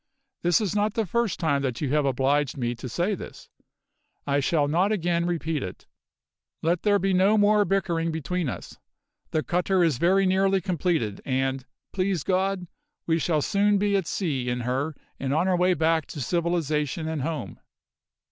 This 0.41 0.59
is 0.59 0.75
not 0.75 0.95
the 0.95 1.05
first 1.05 1.39
time 1.39 1.61
that 1.61 1.79
you 1.79 1.93
have 1.93 2.05
obliged 2.07 2.57
me 2.57 2.73
to 2.73 2.89
say 2.89 3.13
this. 3.13 3.49
I 4.25 4.39
shall 4.39 4.67
not 4.67 4.91
again 4.91 5.27
repeat 5.27 5.61
it. 5.61 5.85
Let 6.63 6.81
there 6.81 6.97
be 6.97 7.13
no 7.13 7.37
more 7.37 7.65
bickering 7.65 8.11
between 8.11 8.49
us. 8.49 8.79
The 9.29 9.43
cutter 9.43 9.83
is 9.83 9.99
very 9.99 10.25
nearly 10.25 10.59
completed 10.59 11.21
and, 11.23 11.67
please 11.93 12.23
God, 12.23 12.65
we 13.05 13.19
shall 13.19 13.43
soon 13.43 13.77
be 13.77 13.95
at 13.95 14.07
sea 14.07 14.49
in 14.49 14.61
her 14.61 14.95
and 15.19 15.35
on 15.35 15.47
our 15.47 15.55
way 15.55 15.75
back 15.75 16.07
to 16.07 16.19
civilisation 16.19 17.07
and 17.07 17.21
home." 17.21 17.59